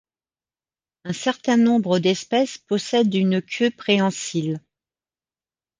Un 1.03 1.13
certain 1.13 1.57
nombre 1.57 1.99
d'espèces 1.99 2.57
possèdent 2.57 3.13
une 3.13 3.39
queue 3.39 3.69
préhensile. 3.69 4.59